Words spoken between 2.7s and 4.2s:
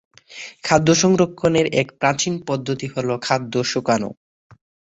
হল খাদ্য শুকানো।